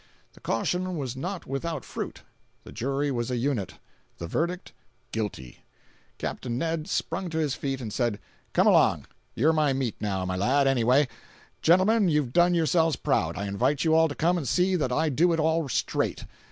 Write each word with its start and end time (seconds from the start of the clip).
The 0.33 0.39
caution 0.39 0.97
was 0.97 1.15
not 1.15 1.45
without 1.45 1.85
fruit. 1.85 2.23
The 2.63 2.71
jury 2.71 3.11
was 3.11 3.29
a 3.29 3.37
unit—the 3.37 4.25
verdict. 4.25 4.73
"Guilty." 5.11 5.63
Capt. 6.17 6.49
Ned 6.49 6.87
sprung 6.87 7.29
to 7.29 7.37
his 7.37 7.53
feet 7.53 7.79
and 7.79 7.93
said: 7.93 8.17
"Come 8.51 8.65
along—you're 8.65 9.53
my 9.53 9.73
meat 9.73 9.97
now, 9.99 10.25
my 10.25 10.35
lad, 10.35 10.65
anyway. 10.65 11.07
Gentlemen 11.61 12.09
you've 12.09 12.33
done 12.33 12.55
yourselves 12.55 12.95
proud. 12.95 13.37
I 13.37 13.45
invite 13.45 13.83
you 13.83 13.93
all 13.93 14.07
to 14.07 14.15
come 14.15 14.39
and 14.39 14.47
see 14.47 14.75
that 14.75 14.91
I 14.91 15.09
do 15.09 15.33
it 15.33 15.39
all 15.39 15.69
straight. 15.69 16.25